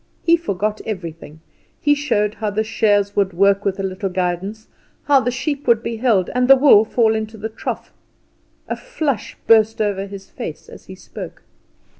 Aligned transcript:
He 0.23 0.35
forgot 0.35 0.81
everything. 0.83 1.41
He 1.79 1.93
showed 1.93 2.33
how 2.33 2.49
the 2.49 2.63
shears 2.63 3.15
would 3.15 3.33
work 3.33 3.63
with 3.63 3.79
a 3.79 3.83
little 3.83 4.09
guidance, 4.09 4.67
how 5.03 5.19
the 5.19 5.29
sheep 5.29 5.67
would 5.67 5.83
be 5.83 5.97
held, 5.97 6.27
and 6.33 6.47
the 6.47 6.55
wool 6.55 6.85
fall 6.85 7.13
into 7.13 7.37
the 7.37 7.49
trough. 7.49 7.93
A 8.67 8.75
flush 8.75 9.37
burst 9.45 9.79
over 9.79 10.07
his 10.07 10.27
face 10.27 10.69
as 10.69 10.85
he 10.85 10.95
spoke. 10.95 11.43